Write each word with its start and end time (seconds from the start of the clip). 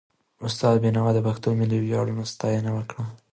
استاد 0.47 0.75
بينوا 0.83 1.09
د 1.13 1.19
پښتنو 1.27 1.53
د 1.55 1.59
ملي 1.59 1.77
ویاړونو 1.81 2.23
ستاینه 2.33 2.69
وکړه. 2.77 3.03